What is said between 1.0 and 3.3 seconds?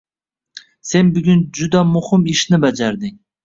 bugun juda muhim ishni bajarding